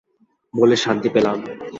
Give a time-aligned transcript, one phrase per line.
[0.53, 1.37] বলে শান্তি পেলাম।